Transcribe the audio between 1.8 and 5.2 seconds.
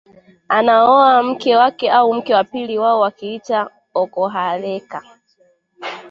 au mke wa pili wao wakiita okohareka